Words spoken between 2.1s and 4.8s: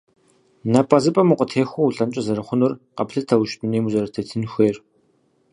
зэрыхъунур къэплъытэущ дунейм узэрытетын хуейр.